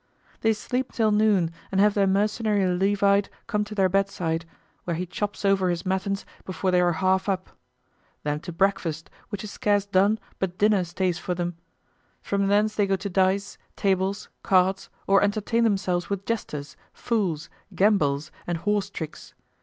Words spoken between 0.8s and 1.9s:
till noon and